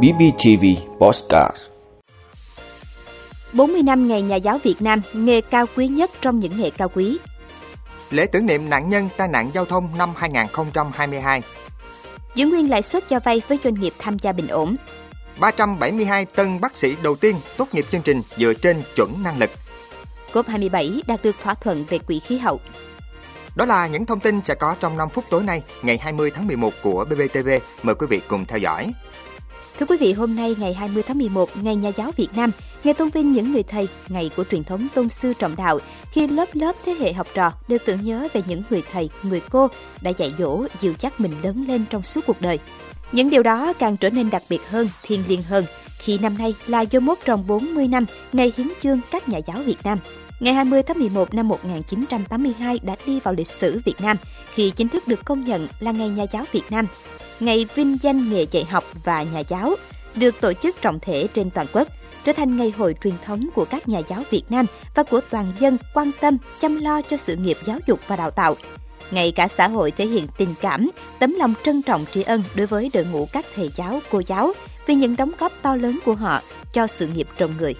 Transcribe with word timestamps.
BBTV 0.00 0.64
Postcard 0.98 1.56
40 3.52 3.82
năm 3.82 4.08
Ngày 4.08 4.22
Nhà 4.22 4.36
giáo 4.36 4.58
Việt 4.62 4.82
Nam, 4.82 5.00
nghề 5.12 5.40
cao 5.40 5.66
quý 5.76 5.88
nhất 5.88 6.10
trong 6.20 6.40
những 6.40 6.60
nghề 6.60 6.70
cao 6.70 6.88
quý. 6.88 7.18
Lễ 8.10 8.26
tưởng 8.26 8.46
niệm 8.46 8.70
nạn 8.70 8.88
nhân 8.88 9.08
tai 9.16 9.28
nạn 9.28 9.50
giao 9.54 9.64
thông 9.64 9.88
năm 9.98 10.12
2022. 10.16 11.42
Giữ 12.34 12.46
nguyên 12.46 12.70
lãi 12.70 12.82
suất 12.82 13.08
cho 13.08 13.20
vay 13.24 13.42
với 13.48 13.58
doanh 13.64 13.74
nghiệp 13.74 13.92
tham 13.98 14.18
gia 14.18 14.32
bình 14.32 14.48
ổn. 14.48 14.76
372 15.40 16.24
tân 16.24 16.60
bác 16.60 16.76
sĩ 16.76 16.96
đầu 17.02 17.16
tiên 17.16 17.36
tốt 17.56 17.68
nghiệp 17.72 17.86
chương 17.92 18.02
trình 18.02 18.22
dựa 18.36 18.54
trên 18.54 18.82
chuẩn 18.96 19.22
năng 19.22 19.38
lực. 19.38 19.50
COP27 20.32 21.00
đạt 21.06 21.22
được 21.22 21.36
thỏa 21.42 21.54
thuận 21.54 21.84
về 21.88 21.98
quỹ 21.98 22.18
khí 22.18 22.38
hậu. 22.38 22.60
Đó 23.54 23.64
là 23.64 23.86
những 23.86 24.06
thông 24.06 24.20
tin 24.20 24.40
sẽ 24.44 24.54
có 24.54 24.76
trong 24.80 24.96
5 24.96 25.08
phút 25.08 25.24
tối 25.30 25.42
nay, 25.42 25.62
ngày 25.82 25.98
20 25.98 26.30
tháng 26.30 26.46
11 26.46 26.72
của 26.82 27.04
BBTV. 27.04 27.48
Mời 27.82 27.94
quý 27.94 28.06
vị 28.10 28.20
cùng 28.28 28.44
theo 28.44 28.58
dõi. 28.58 28.92
Thưa 29.78 29.86
quý 29.86 29.96
vị, 30.00 30.12
hôm 30.12 30.36
nay 30.36 30.56
ngày 30.58 30.74
20 30.74 31.02
tháng 31.02 31.18
11, 31.18 31.50
Ngày 31.62 31.76
Nhà 31.76 31.90
giáo 31.96 32.10
Việt 32.16 32.28
Nam, 32.36 32.50
ngày 32.84 32.94
tôn 32.94 33.08
vinh 33.08 33.32
những 33.32 33.52
người 33.52 33.62
thầy, 33.62 33.88
ngày 34.08 34.30
của 34.36 34.44
truyền 34.44 34.64
thống 34.64 34.86
tôn 34.94 35.08
sư 35.08 35.32
trọng 35.38 35.56
đạo, 35.56 35.78
khi 36.12 36.26
lớp 36.26 36.48
lớp 36.52 36.76
thế 36.86 36.94
hệ 37.00 37.12
học 37.12 37.26
trò 37.34 37.52
đều 37.68 37.78
tưởng 37.86 38.04
nhớ 38.04 38.28
về 38.32 38.42
những 38.46 38.62
người 38.70 38.82
thầy, 38.92 39.10
người 39.22 39.42
cô 39.50 39.68
đã 40.00 40.10
dạy 40.10 40.34
dỗ, 40.38 40.64
dìu 40.80 40.94
dắt 40.98 41.20
mình 41.20 41.32
lớn 41.42 41.64
lên 41.68 41.84
trong 41.90 42.02
suốt 42.02 42.20
cuộc 42.26 42.40
đời. 42.40 42.58
Những 43.12 43.30
điều 43.30 43.42
đó 43.42 43.72
càng 43.72 43.96
trở 43.96 44.10
nên 44.10 44.30
đặc 44.30 44.42
biệt 44.48 44.60
hơn, 44.70 44.88
thiêng 45.02 45.22
liêng 45.28 45.42
hơn, 45.42 45.64
khi 45.98 46.18
năm 46.18 46.38
nay 46.38 46.54
là 46.66 46.80
dấu 46.80 47.00
mốc 47.00 47.18
tròn 47.24 47.46
40 47.46 47.88
năm 47.88 48.06
ngày 48.32 48.52
hiến 48.56 48.68
chương 48.82 49.00
các 49.10 49.28
nhà 49.28 49.38
giáo 49.38 49.58
Việt 49.66 49.78
Nam. 49.84 49.98
Ngày 50.42 50.54
20 50.54 50.82
tháng 50.82 50.98
11 50.98 51.34
năm 51.34 51.48
1982 51.48 52.78
đã 52.82 52.96
đi 53.06 53.20
vào 53.20 53.34
lịch 53.34 53.46
sử 53.46 53.80
Việt 53.84 54.00
Nam 54.00 54.16
khi 54.54 54.70
chính 54.70 54.88
thức 54.88 55.08
được 55.08 55.24
công 55.24 55.44
nhận 55.44 55.68
là 55.80 55.92
Ngày 55.92 56.08
Nhà 56.08 56.24
giáo 56.32 56.44
Việt 56.52 56.62
Nam. 56.70 56.86
Ngày 57.40 57.66
vinh 57.74 57.98
danh 58.02 58.30
nghề 58.30 58.46
dạy 58.50 58.64
học 58.64 58.84
và 59.04 59.22
nhà 59.22 59.40
giáo 59.40 59.74
được 60.14 60.40
tổ 60.40 60.52
chức 60.52 60.82
trọng 60.82 61.00
thể 61.00 61.28
trên 61.34 61.50
toàn 61.50 61.66
quốc, 61.72 61.88
trở 62.24 62.32
thành 62.32 62.56
ngày 62.56 62.72
hội 62.76 62.94
truyền 63.02 63.14
thống 63.24 63.48
của 63.54 63.64
các 63.64 63.88
nhà 63.88 63.98
giáo 64.08 64.22
Việt 64.30 64.42
Nam 64.48 64.66
và 64.94 65.02
của 65.02 65.20
toàn 65.30 65.52
dân 65.58 65.78
quan 65.94 66.10
tâm 66.20 66.38
chăm 66.60 66.80
lo 66.80 67.02
cho 67.02 67.16
sự 67.16 67.36
nghiệp 67.36 67.56
giáo 67.64 67.78
dục 67.86 68.00
và 68.06 68.16
đào 68.16 68.30
tạo. 68.30 68.56
Ngày 69.10 69.32
cả 69.32 69.48
xã 69.48 69.68
hội 69.68 69.90
thể 69.90 70.06
hiện 70.06 70.26
tình 70.38 70.54
cảm, 70.60 70.90
tấm 71.18 71.34
lòng 71.38 71.54
trân 71.64 71.82
trọng 71.82 72.04
tri 72.10 72.22
ân 72.22 72.42
đối 72.54 72.66
với 72.66 72.90
đội 72.94 73.04
ngũ 73.04 73.28
các 73.32 73.46
thầy 73.54 73.70
giáo, 73.74 74.00
cô 74.10 74.22
giáo 74.26 74.52
vì 74.86 74.94
những 74.94 75.16
đóng 75.16 75.32
góp 75.38 75.52
to 75.62 75.76
lớn 75.76 75.98
của 76.04 76.14
họ 76.14 76.40
cho 76.72 76.86
sự 76.86 77.06
nghiệp 77.06 77.28
trồng 77.36 77.56
người. 77.58 77.74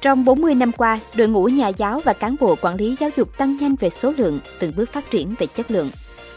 Trong 0.00 0.24
40 0.24 0.54
năm 0.54 0.72
qua, 0.72 1.00
đội 1.14 1.28
ngũ 1.28 1.44
nhà 1.44 1.68
giáo 1.68 2.00
và 2.04 2.12
cán 2.12 2.36
bộ 2.40 2.56
quản 2.60 2.76
lý 2.76 2.96
giáo 3.00 3.10
dục 3.16 3.38
tăng 3.38 3.56
nhanh 3.56 3.76
về 3.76 3.90
số 3.90 4.12
lượng, 4.16 4.40
từng 4.58 4.72
bước 4.76 4.92
phát 4.92 5.10
triển 5.10 5.34
về 5.38 5.46
chất 5.46 5.70
lượng. 5.70 5.90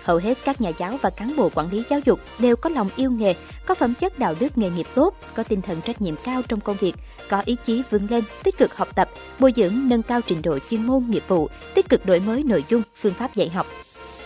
Hầu 0.03 0.17
hết 0.17 0.37
các 0.45 0.61
nhà 0.61 0.71
giáo 0.77 0.97
và 1.01 1.09
cán 1.09 1.35
bộ 1.35 1.49
quản 1.55 1.71
lý 1.71 1.83
giáo 1.89 1.99
dục 2.05 2.19
đều 2.39 2.55
có 2.55 2.69
lòng 2.69 2.89
yêu 2.95 3.11
nghề, 3.11 3.35
có 3.65 3.75
phẩm 3.75 3.93
chất 3.93 4.19
đạo 4.19 4.35
đức 4.39 4.57
nghề 4.57 4.69
nghiệp 4.69 4.85
tốt, 4.95 5.15
có 5.33 5.43
tinh 5.43 5.61
thần 5.61 5.81
trách 5.81 6.01
nhiệm 6.01 6.15
cao 6.23 6.41
trong 6.47 6.59
công 6.59 6.75
việc, 6.79 6.95
có 7.29 7.41
ý 7.45 7.55
chí 7.65 7.83
vươn 7.89 8.07
lên, 8.09 8.23
tích 8.43 8.57
cực 8.57 8.77
học 8.77 8.87
tập, 8.95 9.09
bồi 9.39 9.53
dưỡng 9.55 9.89
nâng 9.89 10.03
cao 10.03 10.21
trình 10.21 10.41
độ 10.41 10.59
chuyên 10.69 10.87
môn 10.87 11.05
nghiệp 11.09 11.23
vụ, 11.27 11.49
tích 11.73 11.89
cực 11.89 12.05
đổi 12.05 12.19
mới 12.19 12.43
nội 12.43 12.63
dung, 12.69 12.81
phương 12.95 13.13
pháp 13.13 13.35
dạy 13.35 13.49
học. 13.49 13.67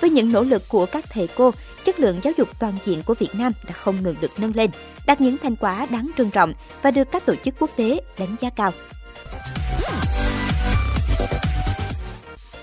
Với 0.01 0.09
những 0.09 0.31
nỗ 0.31 0.41
lực 0.41 0.63
của 0.69 0.85
các 0.85 1.05
thầy 1.09 1.27
cô, 1.35 1.51
chất 1.83 1.99
lượng 1.99 2.19
giáo 2.23 2.33
dục 2.37 2.47
toàn 2.59 2.73
diện 2.85 3.03
của 3.05 3.13
Việt 3.13 3.35
Nam 3.35 3.53
đã 3.65 3.71
không 3.71 4.03
ngừng 4.03 4.15
được 4.21 4.31
nâng 4.37 4.55
lên, 4.55 4.69
đạt 5.05 5.21
những 5.21 5.37
thành 5.37 5.55
quả 5.55 5.85
đáng 5.89 6.09
trân 6.17 6.29
trọng 6.29 6.53
và 6.81 6.91
được 6.91 7.11
các 7.11 7.25
tổ 7.25 7.35
chức 7.35 7.55
quốc 7.59 7.69
tế 7.75 8.01
đánh 8.19 8.35
giá 8.39 8.49
cao. 8.49 8.73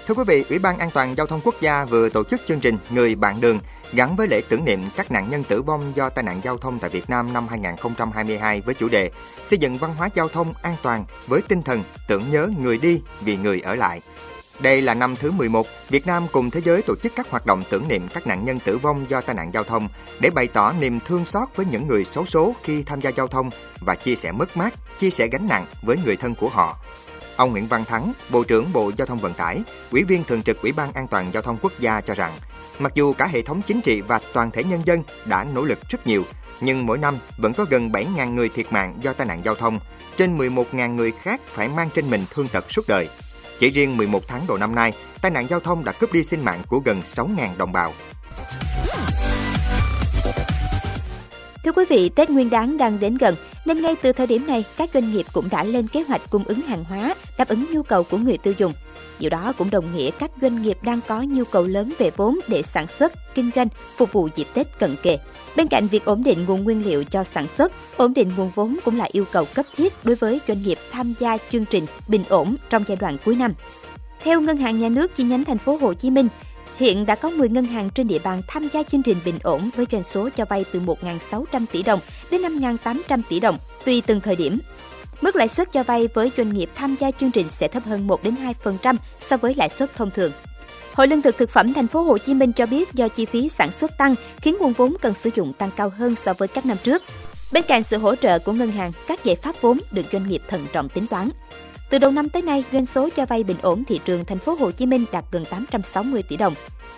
Thưa 0.06 0.14
quý 0.14 0.24
vị, 0.26 0.44
Ủy 0.48 0.58
ban 0.58 0.78
An 0.78 0.90
toàn 0.90 1.16
Giao 1.16 1.26
thông 1.26 1.40
Quốc 1.44 1.54
gia 1.60 1.84
vừa 1.84 2.08
tổ 2.08 2.24
chức 2.24 2.40
chương 2.46 2.60
trình 2.60 2.78
Người 2.90 3.14
bạn 3.14 3.40
đường 3.40 3.60
gắn 3.92 4.16
với 4.16 4.28
lễ 4.28 4.42
tưởng 4.48 4.64
niệm 4.64 4.80
các 4.96 5.10
nạn 5.10 5.28
nhân 5.28 5.44
tử 5.44 5.62
vong 5.62 5.92
do 5.94 6.08
tai 6.08 6.22
nạn 6.22 6.40
giao 6.44 6.58
thông 6.58 6.78
tại 6.78 6.90
Việt 6.90 7.10
Nam 7.10 7.32
năm 7.32 7.48
2022 7.48 8.60
với 8.60 8.74
chủ 8.74 8.88
đề 8.88 9.10
Xây 9.42 9.58
dựng 9.58 9.78
văn 9.78 9.94
hóa 9.94 10.08
giao 10.14 10.28
thông 10.28 10.54
an 10.62 10.76
toàn 10.82 11.04
với 11.26 11.42
tinh 11.48 11.62
thần 11.62 11.82
tưởng 12.08 12.30
nhớ 12.30 12.48
người 12.58 12.78
đi 12.78 13.02
vì 13.20 13.36
người 13.36 13.60
ở 13.60 13.74
lại. 13.74 14.00
Đây 14.60 14.82
là 14.82 14.94
năm 14.94 15.16
thứ 15.16 15.30
11, 15.30 15.66
Việt 15.88 16.06
Nam 16.06 16.26
cùng 16.32 16.50
thế 16.50 16.60
giới 16.64 16.82
tổ 16.82 16.94
chức 17.02 17.12
các 17.16 17.30
hoạt 17.30 17.46
động 17.46 17.62
tưởng 17.70 17.88
niệm 17.88 18.08
các 18.08 18.26
nạn 18.26 18.44
nhân 18.44 18.58
tử 18.58 18.78
vong 18.78 19.06
do 19.08 19.20
tai 19.20 19.36
nạn 19.36 19.50
giao 19.54 19.64
thông 19.64 19.88
để 20.20 20.30
bày 20.30 20.46
tỏ 20.46 20.72
niềm 20.72 21.00
thương 21.00 21.24
xót 21.24 21.48
với 21.56 21.66
những 21.70 21.86
người 21.86 22.04
xấu 22.04 22.26
số 22.26 22.54
khi 22.62 22.82
tham 22.82 23.00
gia 23.00 23.10
giao 23.10 23.26
thông 23.26 23.50
và 23.80 23.94
chia 23.94 24.14
sẻ 24.14 24.32
mất 24.32 24.56
mát, 24.56 24.74
chia 24.98 25.10
sẻ 25.10 25.26
gánh 25.26 25.48
nặng 25.48 25.66
với 25.82 25.96
người 26.04 26.16
thân 26.16 26.34
của 26.34 26.48
họ. 26.48 26.76
Ông 27.36 27.50
Nguyễn 27.50 27.66
Văn 27.66 27.84
Thắng, 27.84 28.12
Bộ 28.30 28.44
trưởng 28.44 28.72
Bộ 28.72 28.92
Giao 28.96 29.06
thông 29.06 29.18
Vận 29.18 29.34
tải, 29.34 29.62
Ủy 29.90 30.04
viên 30.04 30.24
Thường 30.24 30.42
trực 30.42 30.62
Ủy 30.62 30.72
ban 30.72 30.92
An 30.92 31.08
toàn 31.08 31.32
Giao 31.32 31.42
thông 31.42 31.58
Quốc 31.62 31.72
gia 31.78 32.00
cho 32.00 32.14
rằng, 32.14 32.32
mặc 32.78 32.92
dù 32.94 33.12
cả 33.12 33.26
hệ 33.26 33.42
thống 33.42 33.62
chính 33.62 33.80
trị 33.80 34.00
và 34.00 34.20
toàn 34.32 34.50
thể 34.50 34.64
nhân 34.64 34.82
dân 34.84 35.02
đã 35.24 35.44
nỗ 35.44 35.64
lực 35.64 35.78
rất 35.88 36.06
nhiều, 36.06 36.24
nhưng 36.60 36.86
mỗi 36.86 36.98
năm 36.98 37.18
vẫn 37.36 37.54
có 37.54 37.64
gần 37.70 37.90
7.000 37.90 38.34
người 38.34 38.48
thiệt 38.48 38.72
mạng 38.72 38.98
do 39.00 39.12
tai 39.12 39.26
nạn 39.26 39.40
giao 39.44 39.54
thông, 39.54 39.80
trên 40.16 40.38
11.000 40.38 40.94
người 40.94 41.12
khác 41.22 41.40
phải 41.46 41.68
mang 41.68 41.90
trên 41.94 42.10
mình 42.10 42.24
thương 42.30 42.48
tật 42.48 42.64
suốt 42.72 42.82
đời. 42.88 43.08
Chỉ 43.58 43.70
riêng 43.70 43.96
11 43.96 44.28
tháng 44.28 44.42
đầu 44.48 44.58
năm 44.58 44.74
nay, 44.74 44.92
tai 45.22 45.30
nạn 45.30 45.46
giao 45.50 45.60
thông 45.60 45.84
đã 45.84 45.92
cướp 45.92 46.12
đi 46.12 46.24
sinh 46.24 46.44
mạng 46.44 46.62
của 46.68 46.78
gần 46.78 47.00
6.000 47.00 47.56
đồng 47.56 47.72
bào. 47.72 47.92
Thưa 51.64 51.72
quý 51.72 51.84
vị, 51.88 52.08
Tết 52.08 52.30
Nguyên 52.30 52.50
đán 52.50 52.78
đang 52.78 53.00
đến 53.00 53.16
gần, 53.16 53.34
nên 53.64 53.82
ngay 53.82 53.96
từ 54.02 54.12
thời 54.12 54.26
điểm 54.26 54.46
này, 54.46 54.64
các 54.76 54.90
doanh 54.94 55.12
nghiệp 55.12 55.26
cũng 55.32 55.48
đã 55.50 55.64
lên 55.64 55.88
kế 55.88 56.02
hoạch 56.02 56.30
cung 56.30 56.44
ứng 56.44 56.60
hàng 56.60 56.84
hóa, 56.84 57.14
đáp 57.38 57.48
ứng 57.48 57.66
nhu 57.70 57.82
cầu 57.82 58.02
của 58.02 58.18
người 58.18 58.38
tiêu 58.38 58.54
dùng. 58.58 58.72
Điều 59.18 59.30
đó 59.30 59.52
cũng 59.58 59.70
đồng 59.70 59.96
nghĩa 59.96 60.10
các 60.10 60.30
doanh 60.42 60.62
nghiệp 60.62 60.78
đang 60.82 61.00
có 61.08 61.22
nhu 61.22 61.44
cầu 61.44 61.66
lớn 61.66 61.92
về 61.98 62.10
vốn 62.16 62.38
để 62.48 62.62
sản 62.62 62.86
xuất, 62.86 63.12
kinh 63.34 63.50
doanh, 63.54 63.68
phục 63.96 64.12
vụ 64.12 64.28
dịp 64.34 64.46
Tết 64.54 64.78
cận 64.78 64.96
kề. 65.02 65.18
Bên 65.56 65.68
cạnh 65.68 65.86
việc 65.86 66.04
ổn 66.04 66.22
định 66.22 66.44
nguồn 66.44 66.64
nguyên 66.64 66.86
liệu 66.86 67.04
cho 67.04 67.24
sản 67.24 67.46
xuất, 67.48 67.72
ổn 67.96 68.14
định 68.14 68.30
nguồn 68.36 68.50
vốn 68.54 68.76
cũng 68.84 68.98
là 68.98 69.08
yêu 69.12 69.24
cầu 69.32 69.44
cấp 69.54 69.66
thiết 69.76 70.04
đối 70.04 70.16
với 70.16 70.40
doanh 70.48 70.62
nghiệp 70.62 70.78
tham 70.90 71.14
gia 71.20 71.38
chương 71.50 71.64
trình 71.64 71.86
bình 72.08 72.24
ổn 72.28 72.56
trong 72.70 72.84
giai 72.86 72.96
đoạn 72.96 73.16
cuối 73.24 73.36
năm. 73.36 73.54
Theo 74.22 74.40
Ngân 74.40 74.56
hàng 74.56 74.78
Nhà 74.78 74.88
nước 74.88 75.14
chi 75.14 75.24
nhánh 75.24 75.44
thành 75.44 75.58
phố 75.58 75.78
Hồ 75.80 75.94
Chí 75.94 76.10
Minh, 76.10 76.28
Hiện 76.76 77.06
đã 77.06 77.14
có 77.14 77.30
10 77.30 77.48
ngân 77.48 77.64
hàng 77.64 77.90
trên 77.90 78.08
địa 78.08 78.18
bàn 78.18 78.42
tham 78.48 78.68
gia 78.72 78.82
chương 78.82 79.02
trình 79.02 79.16
bình 79.24 79.38
ổn 79.42 79.70
với 79.76 79.86
doanh 79.92 80.02
số 80.02 80.28
cho 80.36 80.44
vay 80.44 80.64
từ 80.72 80.80
1.600 80.80 81.66
tỷ 81.72 81.82
đồng 81.82 82.00
đến 82.30 82.42
5.800 82.42 83.20
tỷ 83.28 83.40
đồng, 83.40 83.58
tùy 83.84 84.02
từng 84.06 84.20
thời 84.20 84.36
điểm. 84.36 84.58
Mức 85.24 85.36
lãi 85.36 85.48
suất 85.48 85.72
cho 85.72 85.82
vay 85.82 86.08
với 86.14 86.32
doanh 86.36 86.54
nghiệp 86.54 86.70
tham 86.74 86.96
gia 87.00 87.10
chương 87.10 87.30
trình 87.30 87.50
sẽ 87.50 87.68
thấp 87.68 87.82
hơn 87.84 88.06
1 88.06 88.22
đến 88.22 88.34
2% 88.64 88.96
so 89.18 89.36
với 89.36 89.54
lãi 89.54 89.68
suất 89.68 89.94
thông 89.94 90.10
thường. 90.10 90.32
Hội 90.92 91.08
Lương 91.08 91.22
thực 91.22 91.36
thực 91.38 91.50
phẩm 91.50 91.72
thành 91.72 91.86
phố 91.86 92.02
Hồ 92.02 92.18
Chí 92.18 92.34
Minh 92.34 92.52
cho 92.52 92.66
biết 92.66 92.94
do 92.94 93.08
chi 93.08 93.24
phí 93.24 93.48
sản 93.48 93.72
xuất 93.72 93.98
tăng 93.98 94.14
khiến 94.36 94.56
nguồn 94.60 94.72
vốn 94.72 94.94
cần 95.00 95.14
sử 95.14 95.30
dụng 95.34 95.52
tăng 95.52 95.70
cao 95.76 95.92
hơn 95.98 96.16
so 96.16 96.32
với 96.32 96.48
các 96.48 96.66
năm 96.66 96.76
trước. 96.82 97.02
Bên 97.52 97.64
cạnh 97.68 97.82
sự 97.82 97.98
hỗ 97.98 98.14
trợ 98.14 98.38
của 98.38 98.52
ngân 98.52 98.70
hàng, 98.70 98.92
các 99.08 99.24
giải 99.24 99.36
pháp 99.36 99.60
vốn 99.60 99.78
được 99.90 100.06
doanh 100.12 100.28
nghiệp 100.28 100.42
thận 100.48 100.66
trọng 100.72 100.88
tính 100.88 101.06
toán. 101.06 101.28
Từ 101.94 101.98
đầu 101.98 102.10
năm 102.10 102.28
tới 102.28 102.42
nay, 102.42 102.64
doanh 102.72 102.86
số 102.86 103.08
cho 103.16 103.26
vay 103.26 103.44
bình 103.44 103.56
ổn 103.62 103.84
thị 103.84 104.00
trường 104.04 104.24
thành 104.24 104.38
phố 104.38 104.54
Hồ 104.54 104.70
Chí 104.70 104.86
Minh 104.86 105.04
đạt 105.12 105.24
gần 105.30 105.44
860 105.44 106.22
tỷ 106.22 106.36
đồng. 106.36 106.54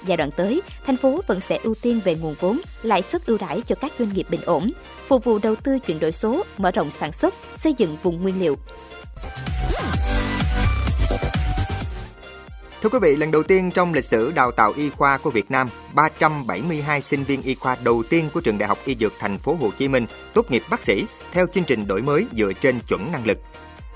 Giai 0.07 0.17
đoạn 0.17 0.31
tới, 0.37 0.63
thành 0.87 0.97
phố 0.97 1.21
vẫn 1.27 1.41
sẽ 1.41 1.59
ưu 1.63 1.75
tiên 1.75 2.01
về 2.05 2.15
nguồn 2.15 2.35
vốn, 2.41 2.61
lãi 2.83 3.03
suất 3.03 3.27
ưu 3.27 3.39
đãi 3.39 3.63
cho 3.67 3.75
các 3.75 3.93
doanh 3.99 4.15
nghiệp 4.15 4.27
bình 4.31 4.41
ổn, 4.45 4.73
phục 5.07 5.25
vụ 5.25 5.39
đầu 5.43 5.57
tư 5.57 5.79
chuyển 5.79 5.99
đổi 5.99 6.13
số, 6.13 6.45
mở 6.59 6.71
rộng 6.71 6.91
sản 6.91 7.13
xuất, 7.13 7.35
xây 7.55 7.75
dựng 7.77 7.97
vùng 8.03 8.23
nguyên 8.23 8.41
liệu. 8.41 8.57
Thưa 12.83 12.89
quý 12.89 12.99
vị, 13.03 13.17
lần 13.17 13.31
đầu 13.31 13.43
tiên 13.43 13.71
trong 13.71 13.95
lịch 13.95 14.05
sử 14.05 14.33
đào 14.33 14.53
tạo 14.53 14.73
y 14.77 14.91
khoa 14.91 15.19
của 15.19 15.31
Việt 15.31 15.51
Nam, 15.51 15.69
372 15.95 17.01
sinh 17.01 17.25
viên 17.25 17.43
y 17.43 17.55
khoa 17.55 17.77
đầu 17.85 18.03
tiên 18.11 18.29
của 18.35 18.41
trường 18.41 18.59
Đại 18.59 18.69
học 18.69 18.79
Y 18.85 18.97
Dược 19.01 19.13
Thành 19.19 19.39
phố 19.39 19.57
Hồ 19.61 19.71
Chí 19.79 19.89
Minh 19.89 20.07
tốt 20.35 20.51
nghiệp 20.51 20.63
bác 20.71 20.85
sĩ 20.85 21.05
theo 21.33 21.47
chương 21.47 21.65
trình 21.65 21.87
đổi 21.87 22.03
mới 22.03 22.27
dựa 22.33 22.53
trên 22.53 22.81
chuẩn 22.89 23.13
năng 23.13 23.27
lực. 23.27 23.39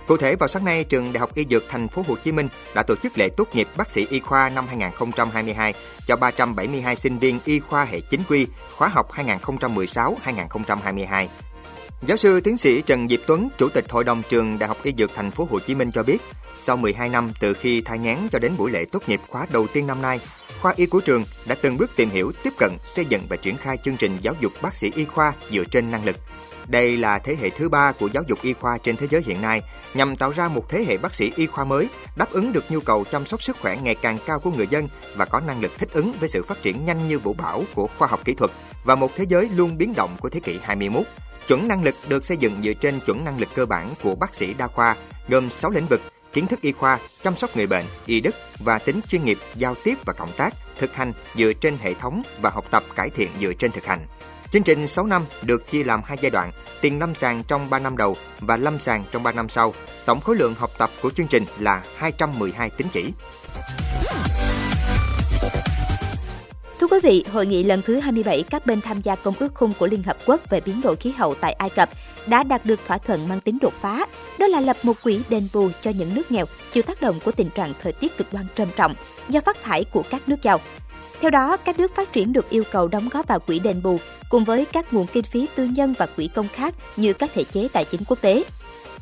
Cụ 0.07 0.17
thể 0.17 0.37
vào 0.37 0.49
sáng 0.49 0.65
nay, 0.65 0.85
trường 0.85 1.13
Đại 1.13 1.21
học 1.21 1.35
Y 1.35 1.47
Dược 1.51 1.69
Thành 1.69 1.89
phố 1.89 2.05
Hồ 2.09 2.17
Chí 2.25 2.33
Minh 2.33 2.49
đã 2.75 2.83
tổ 2.83 2.95
chức 3.03 3.19
lễ 3.19 3.29
tốt 3.37 3.49
nghiệp 3.55 3.69
bác 3.77 3.91
sĩ 3.91 4.07
y 4.11 4.21
khoa 4.21 4.49
năm 4.49 4.67
2022 4.69 5.75
cho 6.07 6.17
372 6.17 6.97
sinh 6.97 7.19
viên 7.19 7.39
y 7.45 7.61
khoa 7.61 7.85
hệ 7.85 8.01
chính 8.01 8.21
quy 8.29 8.47
khóa 8.77 8.89
học 8.89 9.13
2016-2022. 9.13 11.27
Giáo 12.07 12.17
sư 12.17 12.41
tiến 12.41 12.57
sĩ 12.57 12.83
Trần 12.83 13.09
Diệp 13.09 13.21
Tuấn, 13.27 13.49
Chủ 13.59 13.69
tịch 13.69 13.91
Hội 13.91 14.05
đồng 14.05 14.23
trường 14.29 14.59
Đại 14.59 14.69
học 14.69 14.77
Y 14.83 14.93
Dược 14.99 15.11
Thành 15.15 15.31
phố 15.31 15.49
Hồ 15.51 15.59
Chí 15.59 15.75
Minh 15.75 15.93
cho 15.93 16.03
biết, 16.03 16.19
sau 16.59 16.77
12 16.77 17.09
năm 17.09 17.33
từ 17.41 17.55
khi 17.55 17.81
thai 17.81 17.99
ngán 17.99 18.29
cho 18.33 18.39
đến 18.39 18.53
buổi 18.57 18.71
lễ 18.71 18.85
tốt 18.93 19.03
nghiệp 19.07 19.21
khóa 19.29 19.47
đầu 19.53 19.67
tiên 19.67 19.87
năm 19.87 20.03
nay, 20.03 20.21
khoa 20.61 20.73
y 20.77 20.87
của 20.87 21.01
trường 21.01 21.25
đã 21.47 21.55
từng 21.55 21.77
bước 21.77 21.91
tìm 21.97 22.11
hiểu, 22.11 22.33
tiếp 22.43 22.53
cận, 22.59 22.77
xây 22.85 23.05
dựng 23.05 23.27
và 23.29 23.37
triển 23.37 23.57
khai 23.57 23.77
chương 23.85 23.97
trình 23.97 24.19
giáo 24.21 24.35
dục 24.41 24.53
bác 24.63 24.75
sĩ 24.75 24.91
y 24.95 25.05
khoa 25.05 25.33
dựa 25.51 25.65
trên 25.65 25.91
năng 25.91 26.05
lực. 26.05 26.17
Đây 26.71 26.97
là 26.97 27.19
thế 27.19 27.37
hệ 27.41 27.51
thứ 27.51 27.69
ba 27.69 27.93
của 27.93 28.09
giáo 28.13 28.23
dục 28.27 28.39
y 28.43 28.53
khoa 28.53 28.79
trên 28.79 28.97
thế 28.97 29.07
giới 29.11 29.23
hiện 29.23 29.43
nay, 29.43 29.63
nhằm 29.95 30.17
tạo 30.17 30.31
ra 30.31 30.49
một 30.49 30.69
thế 30.69 30.85
hệ 30.85 30.97
bác 30.97 31.15
sĩ 31.15 31.33
y 31.37 31.47
khoa 31.47 31.65
mới, 31.65 31.89
đáp 32.17 32.31
ứng 32.31 32.53
được 32.53 32.65
nhu 32.69 32.81
cầu 32.81 33.05
chăm 33.11 33.27
sóc 33.27 33.43
sức 33.43 33.57
khỏe 33.61 33.77
ngày 33.83 33.95
càng 33.95 34.19
cao 34.27 34.41
của 34.41 34.51
người 34.51 34.67
dân 34.67 34.89
và 35.17 35.25
có 35.25 35.41
năng 35.41 35.61
lực 35.61 35.73
thích 35.79 35.89
ứng 35.93 36.13
với 36.21 36.29
sự 36.29 36.43
phát 36.43 36.63
triển 36.63 36.85
nhanh 36.85 37.09
như 37.09 37.19
vũ 37.19 37.33
bão 37.33 37.65
của 37.75 37.89
khoa 37.99 38.09
học 38.09 38.21
kỹ 38.25 38.35
thuật 38.35 38.51
và 38.85 38.95
một 38.95 39.11
thế 39.17 39.25
giới 39.29 39.49
luôn 39.55 39.79
biến 39.79 39.95
động 39.97 40.17
của 40.21 40.29
thế 40.29 40.41
kỷ 40.41 40.59
21. 40.63 41.03
Chuẩn 41.49 41.69
năng 41.69 41.85
lực 41.85 41.95
được 42.09 42.25
xây 42.25 42.37
dựng 42.37 42.63
dựa 42.63 42.73
trên 42.73 43.01
chuẩn 43.01 43.25
năng 43.25 43.41
lực 43.41 43.49
cơ 43.55 43.67
bản 43.67 43.95
của 44.03 44.15
bác 44.15 44.35
sĩ 44.35 44.55
đa 44.55 44.67
khoa, 44.67 44.97
gồm 45.29 45.51
6 45.51 45.71
lĩnh 45.71 45.87
vực: 45.87 46.01
kiến 46.33 46.47
thức 46.47 46.61
y 46.61 46.73
khoa, 46.73 46.99
chăm 47.23 47.37
sóc 47.37 47.57
người 47.57 47.67
bệnh, 47.67 47.85
y 48.07 48.21
đức 48.21 48.35
và 48.59 48.79
tính 48.79 49.01
chuyên 49.09 49.25
nghiệp, 49.25 49.39
giao 49.55 49.75
tiếp 49.85 49.95
và 50.07 50.13
cộng 50.13 50.33
tác, 50.37 50.55
thực 50.79 50.95
hành 50.95 51.13
dựa 51.35 51.53
trên 51.53 51.77
hệ 51.81 51.95
thống 51.95 52.23
và 52.43 52.51
học 52.51 52.65
tập 52.71 52.85
cải 52.97 53.11
thiện 53.11 53.29
dựa 53.41 53.53
trên 53.53 53.73
thực 53.73 53.87
hành. 53.87 54.07
Chương 54.51 54.63
trình 54.63 54.89
6 54.89 55.07
năm 55.07 55.25
được 55.43 55.71
chia 55.71 55.85
làm 55.85 56.03
hai 56.05 56.19
giai 56.21 56.31
đoạn, 56.31 56.51
tiền 56.81 56.99
lâm 56.99 57.15
sàng 57.15 57.43
trong 57.45 57.71
3 57.71 57.79
năm 57.79 57.97
đầu 57.97 58.17
và 58.41 58.57
lâm 58.57 58.81
sàng 58.81 59.05
trong 59.13 59.23
3 59.23 59.33
năm 59.33 59.49
sau. 59.49 59.75
Tổng 60.07 60.21
khối 60.21 60.37
lượng 60.37 60.55
học 60.59 60.71
tập 60.79 60.91
của 61.03 61.11
chương 61.11 61.27
trình 61.27 61.45
là 61.59 61.83
212 61.97 62.71
tín 62.71 62.87
chỉ. 62.93 63.13
Thưa 66.81 66.87
quý 66.87 66.99
vị, 67.03 67.25
hội 67.33 67.47
nghị 67.47 67.65
lần 67.65 67.83
thứ 67.83 68.01
27 68.01 68.45
các 68.51 68.67
bên 68.67 68.81
tham 68.81 69.01
gia 69.01 69.17
Công 69.17 69.35
ước 69.39 69.55
khung 69.55 69.73
của 69.79 69.87
Liên 69.87 70.03
Hợp 70.03 70.17
Quốc 70.27 70.41
về 70.51 70.61
biến 70.61 70.81
đổi 70.81 70.97
khí 70.97 71.11
hậu 71.11 71.35
tại 71.35 71.53
Ai 71.53 71.71
Cập 71.71 71.89
đã 72.27 72.43
đạt 72.43 72.65
được 72.65 72.81
thỏa 72.87 72.99
thuận 72.99 73.29
mang 73.29 73.41
tính 73.41 73.59
đột 73.63 73.75
phá, 73.81 74.07
đó 74.39 74.47
là 74.47 74.61
lập 74.61 74.77
một 74.83 75.03
quỹ 75.03 75.21
đền 75.29 75.49
bù 75.53 75.69
cho 75.81 75.91
những 75.91 76.15
nước 76.15 76.33
nghèo 76.33 76.47
chịu 76.73 76.83
tác 76.83 77.01
động 77.01 77.21
của 77.25 77.33
tình 77.33 77.51
trạng 77.51 77.73
thời 77.83 77.93
tiết 77.93 78.17
cực 78.17 78.33
đoan 78.33 78.47
trầm 78.55 78.69
trọng 78.77 78.95
do 79.29 79.41
phát 79.41 79.63
thải 79.63 79.85
của 79.85 80.03
các 80.11 80.29
nước 80.29 80.43
giàu. 80.43 80.61
Theo 81.21 81.31
đó, 81.31 81.57
các 81.57 81.79
nước 81.79 81.95
phát 81.95 82.13
triển 82.13 82.33
được 82.33 82.51
yêu 82.51 82.65
cầu 82.73 82.89
đóng 82.89 83.09
góp 83.09 83.29
vào 83.29 83.41
quỹ 83.41 83.59
đền 83.59 83.83
bù 83.83 83.99
cùng 84.29 84.45
với 84.45 84.65
các 84.65 84.93
nguồn 84.93 85.07
kinh 85.07 85.25
phí 85.25 85.47
tư 85.55 85.65
nhân 85.65 85.95
và 85.99 86.07
quỹ 86.07 86.29
công 86.35 86.49
khác 86.49 86.75
như 86.97 87.13
các 87.13 87.31
thể 87.35 87.45
chế 87.45 87.69
tài 87.73 87.85
chính 87.85 88.01
quốc 88.09 88.21
tế. 88.21 88.45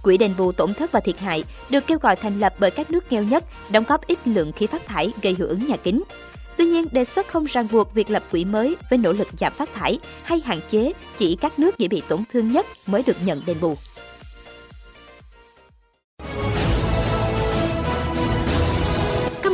Quỹ 0.02 0.16
đền 0.16 0.34
bù 0.38 0.52
tổn 0.52 0.74
thất 0.74 0.92
và 0.92 1.00
thiệt 1.00 1.18
hại 1.18 1.44
được 1.70 1.86
kêu 1.86 1.98
gọi 1.98 2.16
thành 2.16 2.40
lập 2.40 2.54
bởi 2.58 2.70
các 2.70 2.90
nước 2.90 3.12
nghèo 3.12 3.22
nhất, 3.22 3.44
đóng 3.70 3.84
góp 3.88 4.06
ít 4.06 4.18
lượng 4.24 4.52
khí 4.52 4.66
phát 4.66 4.86
thải 4.86 5.12
gây 5.22 5.34
hiệu 5.38 5.46
ứng 5.46 5.66
nhà 5.66 5.76
kính. 5.76 6.02
Tuy 6.56 6.64
nhiên, 6.64 6.86
đề 6.92 7.04
xuất 7.04 7.28
không 7.28 7.44
ràng 7.44 7.68
buộc 7.72 7.94
việc 7.94 8.10
lập 8.10 8.22
quỹ 8.30 8.44
mới 8.44 8.76
với 8.90 8.98
nỗ 8.98 9.12
lực 9.12 9.28
giảm 9.38 9.52
phát 9.52 9.74
thải 9.74 9.98
hay 10.22 10.40
hạn 10.44 10.60
chế 10.68 10.92
chỉ 11.16 11.36
các 11.40 11.58
nước 11.58 11.78
dễ 11.78 11.88
bị 11.88 12.02
tổn 12.08 12.22
thương 12.32 12.48
nhất 12.48 12.66
mới 12.86 13.02
được 13.06 13.16
nhận 13.24 13.42
đền 13.46 13.56
bù. 13.60 13.76